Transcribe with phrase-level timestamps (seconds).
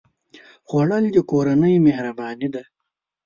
[0.67, 2.63] خوړل د کورنۍ مهرباني ده